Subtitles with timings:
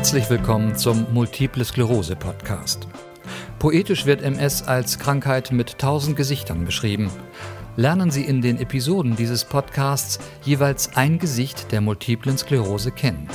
[0.00, 2.88] Herzlich willkommen zum Multiple Sklerose Podcast.
[3.58, 7.10] Poetisch wird MS als Krankheit mit tausend Gesichtern beschrieben.
[7.76, 13.28] Lernen Sie in den Episoden dieses Podcasts jeweils ein Gesicht der multiplen Sklerose kennen.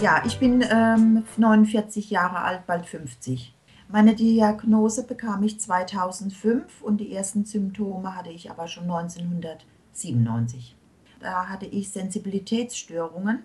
[0.00, 3.54] Ja, ich bin ähm, 49 Jahre alt, bald 50.
[3.88, 10.74] Meine Diagnose bekam ich 2005 und die ersten Symptome hatte ich aber schon 1997.
[11.20, 13.42] Da hatte ich Sensibilitätsstörungen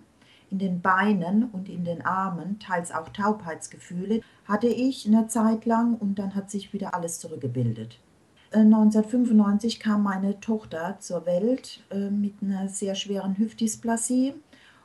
[0.55, 5.95] in den Beinen und in den Armen, teils auch Taubheitsgefühle, hatte ich eine Zeit lang
[5.97, 7.99] und dann hat sich wieder alles zurückgebildet.
[8.53, 14.33] 1995 äh, kam meine Tochter zur Welt äh, mit einer sehr schweren Hüftdysplasie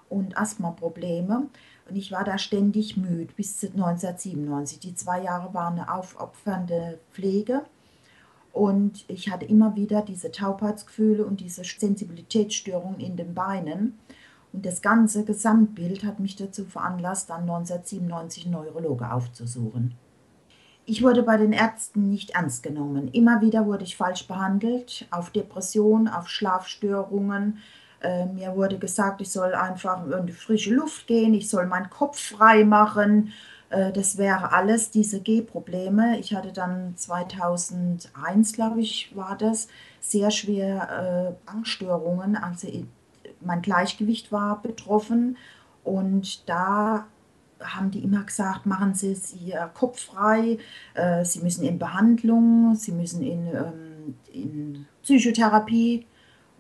[0.09, 1.47] und Asthmaprobleme.
[1.89, 4.81] Und ich war da ständig müde bis 1997.
[4.81, 7.63] Die zwei Jahre waren eine aufopfernde Pflege.
[8.53, 14.01] Und ich hatte immer wieder diese Taubheitsgefühle und diese Sensibilitätsstörungen in den Beinen.
[14.53, 19.95] Und das ganze Gesamtbild hat mich dazu veranlasst, dann 1997 einen Neurologe aufzusuchen.
[20.87, 23.09] Ich wurde bei den Ärzten nicht ernst genommen.
[23.13, 27.59] Immer wieder wurde ich falsch behandelt, auf Depressionen, auf Schlafstörungen.
[28.01, 31.91] Äh, mir wurde gesagt, ich soll einfach in die frische Luft gehen, ich soll meinen
[31.91, 33.33] Kopf frei machen.
[33.69, 36.19] Äh, das wäre alles diese G-Probleme.
[36.19, 39.69] Ich hatte dann 2001, glaube ich, war das,
[40.01, 42.37] sehr schwer äh, Angststörungen.
[42.37, 42.69] Also
[43.41, 45.37] mein Gleichgewicht war betroffen
[45.85, 47.07] und da
[47.63, 50.59] haben die immer gesagt, machen Sie Ihr Kopf frei,
[50.95, 56.07] äh, Sie müssen in Behandlung, Sie müssen in, ähm, in Psychotherapie.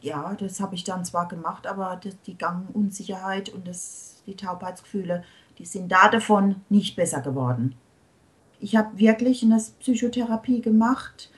[0.02, 5.24] Ja, das habe ich dann zwar gemacht, aber die Gangunsicherheit und das, die Taubheitsgefühle,
[5.58, 7.74] die sind da davon nicht besser geworden.
[8.60, 11.30] Ich habe wirklich eine Psychotherapie gemacht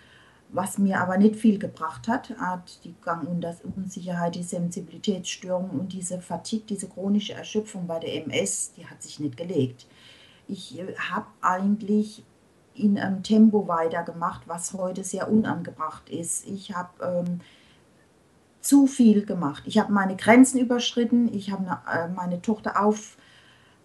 [0.53, 5.71] was mir aber nicht viel gebracht hat, hat die Gang- und das Unsicherheit, die Sensibilitätsstörung
[5.71, 9.87] und diese Fatigue, diese chronische Erschöpfung bei der MS, die hat sich nicht gelegt.
[10.49, 12.25] Ich äh, habe eigentlich
[12.75, 16.47] in einem Tempo weitergemacht, was heute sehr unangebracht ist.
[16.47, 17.41] Ich habe ähm,
[18.61, 19.63] zu viel gemacht.
[19.67, 21.33] Ich habe meine Grenzen überschritten.
[21.35, 23.17] Ich habe äh, meine Tochter auf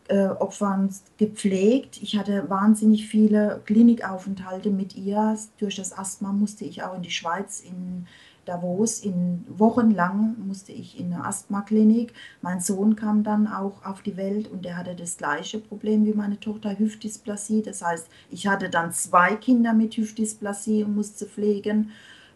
[0.07, 2.01] äh, Opfern gepflegt.
[2.01, 5.37] Ich hatte wahnsinnig viele Klinikaufenthalte mit ihr.
[5.57, 8.07] Durch das Asthma musste ich auch in die Schweiz, in
[8.47, 12.13] Davos, in wochenlang musste ich in eine Asthmaklinik.
[12.41, 16.13] Mein Sohn kam dann auch auf die Welt und der hatte das gleiche Problem wie
[16.13, 17.61] meine Tochter, Hüftdysplasie.
[17.61, 21.91] Das heißt, ich hatte dann zwei Kinder mit Hüftdysplasie und musste pflegen.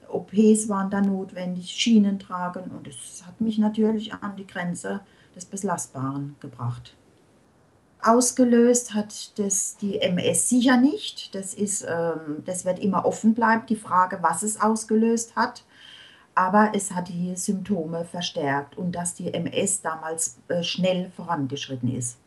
[0.09, 5.00] OPs waren dann notwendig, Schienen tragen und das hat mich natürlich an die Grenze
[5.34, 6.94] des Belastbaren gebracht.
[8.03, 11.34] Ausgelöst hat das die MS sicher nicht.
[11.35, 15.63] Das, ist, ähm, das wird immer offen bleiben, die Frage, was es ausgelöst hat.
[16.34, 22.17] Aber es hat die Symptome verstärkt und dass die MS damals äh, schnell vorangeschritten ist.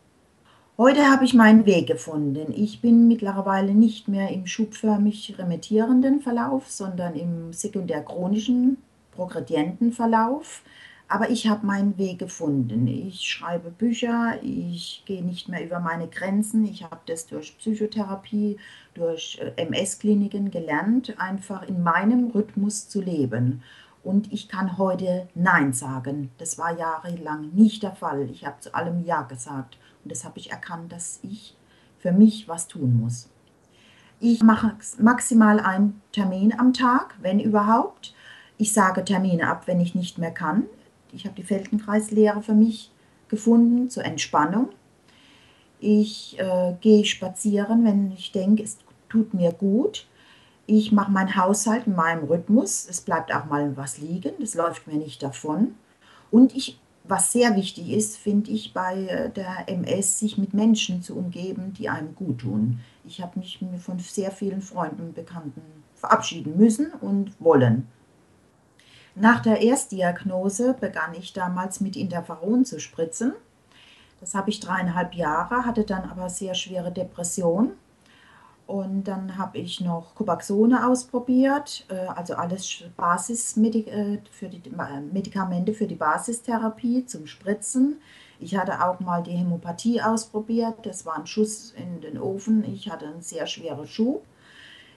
[0.77, 2.53] Heute habe ich meinen Weg gefunden.
[2.53, 8.79] Ich bin mittlerweile nicht mehr im schubförmig remittierenden Verlauf, sondern im sekundär chronischen
[9.13, 10.63] progredienten Verlauf.
[11.09, 12.87] Aber ich habe meinen Weg gefunden.
[12.87, 16.65] Ich schreibe Bücher, ich gehe nicht mehr über meine Grenzen.
[16.65, 18.57] Ich habe das durch Psychotherapie,
[18.95, 23.63] durch äh, MS-Kliniken gelernt, einfach in meinem Rhythmus zu leben.
[24.03, 26.31] Und ich kann heute Nein sagen.
[26.39, 28.29] Das war jahrelang nicht der Fall.
[28.31, 29.79] Ich habe zu allem Ja gesagt.
[30.03, 31.57] Und das habe ich erkannt, dass ich
[31.99, 33.29] für mich was tun muss.
[34.21, 38.15] Ich mache maximal einen Termin am Tag, wenn überhaupt.
[38.57, 40.65] Ich sage Termine ab, wenn ich nicht mehr kann
[41.15, 42.91] ich habe die Feldenkreislehre für mich
[43.29, 44.69] gefunden zur Entspannung.
[45.81, 50.07] Ich äh, gehe spazieren, wenn ich denke, es tut mir gut.
[50.67, 52.87] Ich mache meinen Haushalt in meinem Rhythmus.
[52.89, 55.75] Es bleibt auch mal was liegen, das läuft mir nicht davon.
[56.31, 61.03] Und ich, was sehr wichtig ist, finde ich bei äh, der MS, sich mit Menschen
[61.03, 62.81] zu umgeben, die einem gut tun.
[63.05, 65.61] Ich habe mich von sehr vielen Freunden und Bekannten
[65.95, 67.87] verabschieden müssen und wollen.
[69.17, 73.33] Nach der Erstdiagnose begann ich damals mit Interferon zu spritzen.
[74.21, 77.73] Das habe ich dreieinhalb Jahre, hatte dann aber sehr schwere Depression.
[78.67, 85.01] Und dann habe ich noch Cobaxone ausprobiert, äh, also alles Basismedikamente äh, für die äh,
[85.13, 88.01] Medikamente für die Basistherapie zum Spritzen.
[88.41, 92.65] Ich hatte auch mal die Hämopathie ausprobiert, das war ein Schuss in den Ofen.
[92.65, 94.25] Ich hatte einen sehr schweren Schub.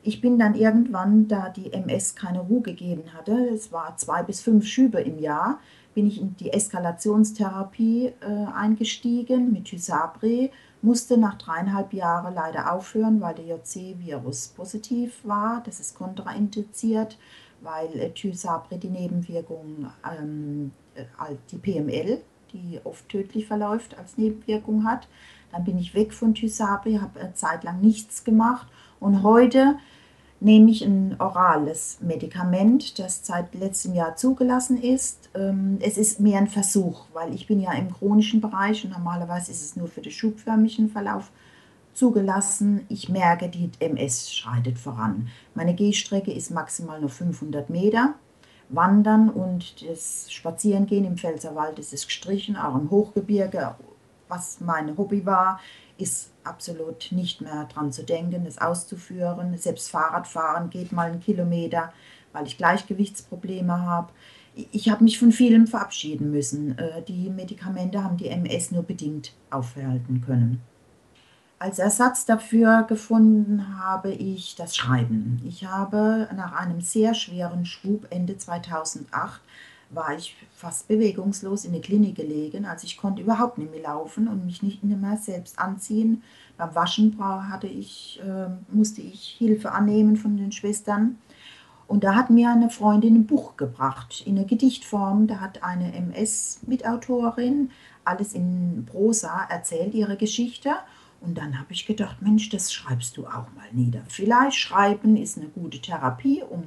[0.08, 4.40] Ich bin dann irgendwann, da die MS keine Ruhe gegeben hatte, es war zwei bis
[4.40, 5.60] fünf Schübe im Jahr,
[5.96, 10.50] bin ich in die Eskalationstherapie äh, eingestiegen mit Tysabri,
[10.82, 15.62] musste nach dreieinhalb Jahren leider aufhören, weil der JC-Virus positiv war.
[15.66, 17.18] Das ist kontraindiziert,
[17.60, 19.88] weil äh, Tysabri die Nebenwirkung,
[20.18, 21.04] ähm, äh,
[21.52, 22.22] die PML,
[22.54, 25.10] die oft tödlich verläuft, als Nebenwirkung hat.
[25.52, 28.68] Dann bin ich weg von Thysabe, habe eine Zeit lang nichts gemacht
[29.02, 29.76] und heute
[30.40, 35.30] nehme ich ein orales Medikament, das seit letztem Jahr zugelassen ist.
[35.36, 39.52] Ähm, es ist mehr ein Versuch, weil ich bin ja im chronischen Bereich und normalerweise
[39.52, 41.32] ist es nur für den schubförmigen Verlauf
[41.94, 42.86] zugelassen.
[42.90, 45.30] Ich merke, die MS schreitet voran.
[45.56, 48.14] Meine Gehstrecke ist maximal nur 500 Meter.
[48.70, 53.76] Wandern und das Spazierengehen im Pfälzerwald ist es gestrichen, auch im Hochgebirge,
[54.28, 55.60] was mein Hobby war,
[55.98, 59.58] ist absolut nicht mehr dran zu denken, es auszuführen.
[59.58, 61.92] Selbst Fahrradfahren geht mal einen Kilometer,
[62.34, 64.12] weil ich Gleichgewichtsprobleme habe.
[64.72, 66.78] Ich habe mich von vielem verabschieden müssen.
[66.78, 70.62] Äh, die Medikamente haben die MS nur bedingt aufhalten können.
[71.60, 75.42] Als Ersatz dafür gefunden habe ich das Schreiben.
[75.44, 79.42] Ich habe nach einem sehr schweren Schub Ende 2008
[79.90, 82.66] war ich fast bewegungslos in der Klinik gelegen.
[82.66, 86.24] Also ich konnte überhaupt nicht mehr laufen und mich nicht mehr selbst anziehen.
[86.58, 91.18] Beim Waschen hatte ich, äh, musste ich Hilfe annehmen von den Schwestern.
[91.88, 95.28] Und da hat mir eine Freundin ein Buch gebracht in der Gedichtform.
[95.28, 97.72] Da hat eine MS-Mitautorin
[98.04, 100.72] alles in Prosa erzählt, ihre Geschichte.
[101.22, 104.02] Und dann habe ich gedacht, Mensch, das schreibst du auch mal nieder.
[104.08, 106.64] Vielleicht schreiben ist eine gute Therapie, um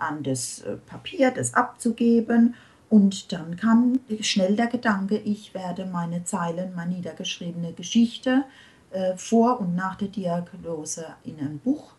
[0.00, 2.54] an das äh, Papier, das abzugeben.
[2.88, 8.44] Und dann kam schnell der Gedanke, ich werde meine Zeilen, meine niedergeschriebene Geschichte
[8.90, 11.92] äh, vor und nach der Diagnose in ein Buch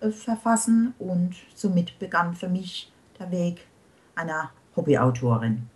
[0.00, 0.94] äh, verfassen.
[0.98, 3.66] Und somit begann für mich der Weg
[4.14, 5.68] einer Hobbyautorin.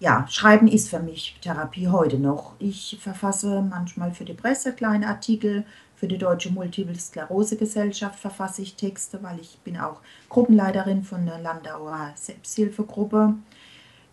[0.00, 2.52] Ja, Schreiben ist für mich Therapie heute noch.
[2.60, 5.64] Ich verfasse manchmal für die Presse kleine Artikel,
[5.98, 11.26] für die Deutsche Multiple Sklerose Gesellschaft verfasse ich Texte, weil ich bin auch Gruppenleiterin von
[11.26, 13.34] der Landauer Selbsthilfegruppe.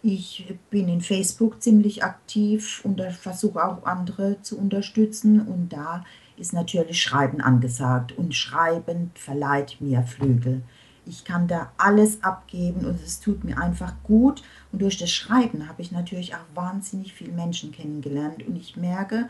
[0.01, 5.47] Ich bin in Facebook ziemlich aktiv und versuche auch andere zu unterstützen.
[5.47, 6.03] Und da
[6.37, 8.17] ist natürlich Schreiben angesagt.
[8.17, 10.63] Und Schreiben verleiht mir Flügel.
[11.05, 14.41] Ich kann da alles abgeben und es tut mir einfach gut.
[14.71, 18.45] Und durch das Schreiben habe ich natürlich auch wahnsinnig viele Menschen kennengelernt.
[18.47, 19.29] Und ich merke,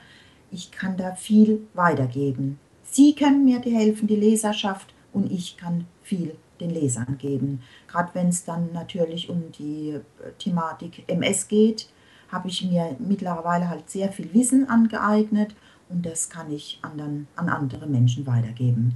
[0.56, 2.60] ich kann da viel weitergeben.
[2.84, 7.62] Sie können mir helfen, die Leserschaft, und ich kann viel den Lesern geben.
[7.88, 10.02] Gerade wenn es dann natürlich um die äh,
[10.40, 11.88] Thematik MS geht,
[12.30, 15.56] habe ich mir mittlerweile halt sehr viel Wissen angeeignet
[15.90, 18.96] und das kann ich anderen, an andere Menschen weitergeben.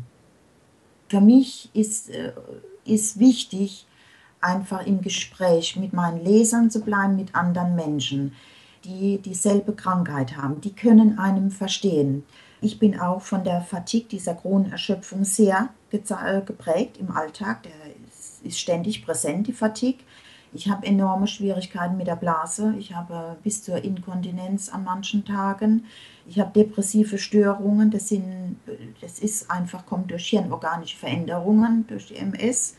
[1.07, 2.33] Für mich ist, äh,
[2.85, 3.85] ist wichtig,
[4.41, 8.33] einfach im Gespräch mit meinen Lesern zu bleiben, mit anderen Menschen
[8.83, 10.61] die dieselbe Krankheit haben.
[10.61, 12.23] Die können einem verstehen.
[12.61, 17.63] Ich bin auch von der Fatigue, dieser Kronenerschöpfung, sehr äh, geprägt im Alltag.
[17.63, 17.71] Der
[18.07, 20.03] ist, ist ständig präsent, die Fatigue.
[20.51, 22.73] Ich habe enorme Schwierigkeiten mit der Blase.
[22.79, 25.85] Ich habe bis zur Inkontinenz an manchen Tagen.
[26.27, 27.91] Ich habe depressive Störungen.
[27.91, 28.57] Das, sind,
[28.99, 32.75] das ist einfach, kommt durch hirnorganische Veränderungen, durch die MS.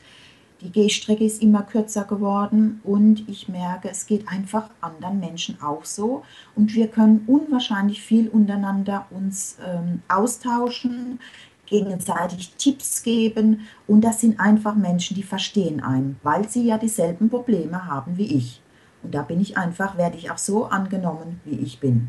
[0.61, 5.87] Die Gehstrecke ist immer kürzer geworden und ich merke, es geht einfach anderen Menschen auch
[5.87, 6.23] so.
[6.55, 11.19] Und wir können unwahrscheinlich viel untereinander uns ähm, austauschen,
[11.65, 13.67] gegenseitig Tipps geben.
[13.87, 18.37] Und das sind einfach Menschen, die verstehen einen, weil sie ja dieselben Probleme haben wie
[18.37, 18.61] ich.
[19.03, 22.09] Und da bin ich einfach, werde ich auch so angenommen, wie ich bin.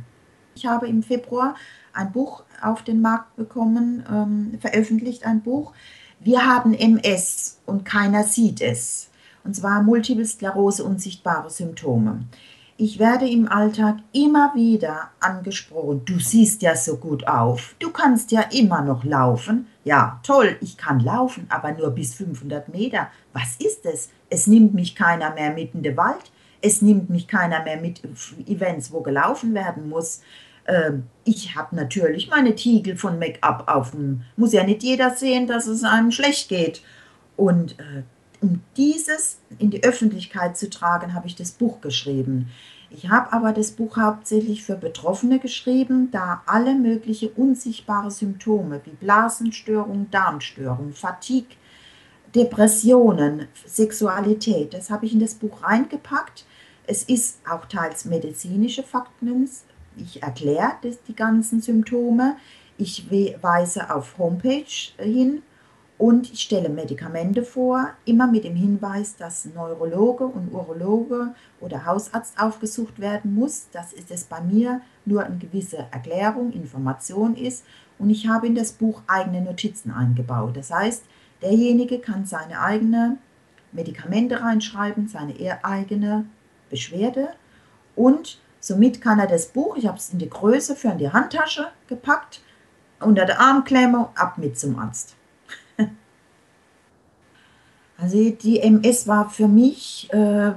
[0.55, 1.55] Ich habe im Februar
[1.93, 5.73] ein Buch auf den Markt bekommen, ähm, veröffentlicht ein Buch,
[6.23, 9.09] wir haben MS und keiner sieht es.
[9.43, 12.25] Und zwar Multiple Sklerose unsichtbare Symptome.
[12.77, 18.31] Ich werde im Alltag immer wieder angesprochen, du siehst ja so gut auf, du kannst
[18.31, 19.67] ja immer noch laufen.
[19.83, 23.07] Ja, toll, ich kann laufen, aber nur bis 500 Meter.
[23.33, 24.09] Was ist es?
[24.29, 28.01] Es nimmt mich keiner mehr mit in den Wald, es nimmt mich keiner mehr mit
[28.47, 30.21] Events, wo gelaufen werden muss.
[30.71, 34.21] Ähm, ich habe natürlich meine Tiegel von Make-up auf dem.
[34.37, 36.81] Muss ja nicht jeder sehen, dass es einem schlecht geht.
[37.35, 38.03] Und äh,
[38.41, 42.49] um dieses in die Öffentlichkeit zu tragen, habe ich das Buch geschrieben.
[42.89, 48.91] Ich habe aber das Buch hauptsächlich für Betroffene geschrieben, da alle möglichen unsichtbare Symptome wie
[48.91, 51.55] Blasenstörung, Darmstörung, Fatigue,
[52.35, 56.45] Depressionen, Sexualität, das habe ich in das Buch reingepackt.
[56.85, 59.27] Es ist auch teils medizinische Fakten
[59.97, 60.73] ich erkläre
[61.07, 62.37] die ganzen Symptome,
[62.77, 63.09] ich
[63.41, 64.65] weise auf Homepage
[64.97, 65.43] hin
[66.01, 72.39] und ich stelle Medikamente vor, immer mit dem Hinweis, dass Neurologe und Urologe oder Hausarzt
[72.41, 73.67] aufgesucht werden muss.
[73.71, 77.63] Das ist es bei mir nur eine gewisse Erklärung, Information ist.
[77.99, 80.57] Und ich habe in das Buch eigene Notizen eingebaut.
[80.57, 81.03] Das heißt,
[81.43, 83.19] derjenige kann seine eigenen
[83.71, 86.25] Medikamente reinschreiben, seine eigene
[86.71, 87.29] Beschwerde
[87.95, 91.11] und Somit kann er das Buch, ich habe es in die Größe für in die
[91.11, 92.41] Handtasche gepackt,
[92.99, 95.15] unter der Armklemme, ab mit zum Arzt.
[97.97, 100.53] Also die MS war für mich äh,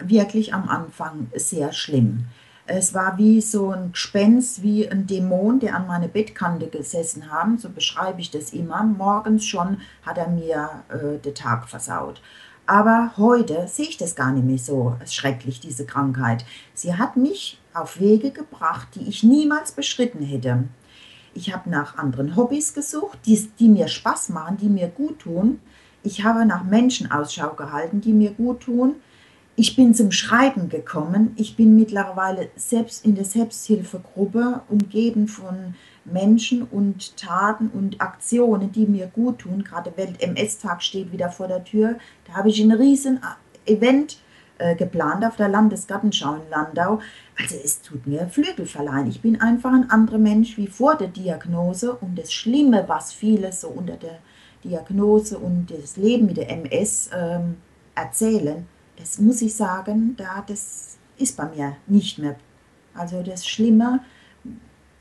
[0.00, 2.26] wirklich am Anfang sehr schlimm.
[2.66, 7.58] Es war wie so ein Gespenst, wie ein Dämon, der an meine Bettkante gesessen haben.
[7.58, 8.82] So beschreibe ich das immer.
[8.82, 12.20] Morgens schon hat er mir äh, den Tag versaut.
[12.66, 16.44] Aber heute sehe ich das gar nicht mehr so schrecklich, diese Krankheit.
[16.72, 20.64] Sie hat mich auf Wege gebracht, die ich niemals beschritten hätte.
[21.34, 25.60] Ich habe nach anderen Hobbys gesucht, die, die mir Spaß machen, die mir gut tun.
[26.02, 28.96] Ich habe nach Menschen Ausschau gehalten, die mir gut tun
[29.56, 31.32] ich bin zum Schreiben gekommen.
[31.36, 35.74] Ich bin mittlerweile selbst in der Selbsthilfegruppe umgeben von
[36.04, 39.64] Menschen und Taten und Aktionen, die mir gut tun.
[39.64, 41.96] Gerade Welt-MS-Tag steht wieder vor der Tür.
[42.26, 43.20] Da habe ich ein riesen
[43.66, 44.18] Event
[44.58, 47.00] äh, geplant auf der Landesgartenschau in Landau.
[47.38, 49.08] Also es tut mir Flügel verleihen.
[49.08, 51.94] Ich bin einfach ein anderer Mensch wie vor der Diagnose.
[51.94, 54.18] Und das Schlimme, was viele so unter der
[54.62, 57.56] Diagnose und das Leben mit der MS ähm,
[57.94, 62.36] erzählen, das muss ich sagen, da, das ist bei mir nicht mehr.
[62.94, 64.00] Also das Schlimme,